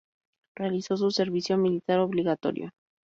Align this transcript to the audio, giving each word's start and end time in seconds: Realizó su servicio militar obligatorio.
Realizó 0.55 0.97
su 0.97 1.11
servicio 1.11 1.59
militar 1.59 1.99
obligatorio. 1.99 2.71